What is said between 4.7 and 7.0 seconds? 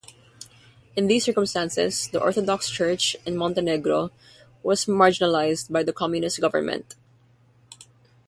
marginalized by the Communist government.